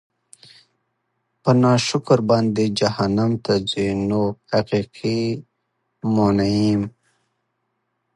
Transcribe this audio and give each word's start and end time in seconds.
په 1.41 1.51
ناشکر 1.61 2.19
باندي 2.29 2.65
جهنّم 2.79 3.31
ته 3.45 3.53
ځي؛ 3.69 3.87
نو 4.09 4.21
د 4.35 4.35
حقيقي 4.51 5.19
مُنعِم 6.13 6.81